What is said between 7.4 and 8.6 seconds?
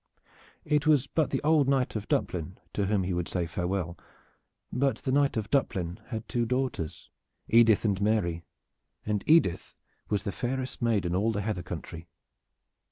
Edith and Mary,